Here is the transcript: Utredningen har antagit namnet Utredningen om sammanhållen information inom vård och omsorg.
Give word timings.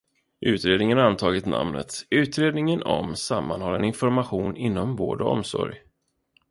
Utredningen 0.39 0.97
har 0.97 1.05
antagit 1.05 1.45
namnet 1.45 2.05
Utredningen 2.09 2.83
om 2.83 3.15
sammanhållen 3.15 3.83
information 3.83 4.57
inom 4.57 4.95
vård 4.95 5.21
och 5.21 5.31
omsorg. 5.31 5.77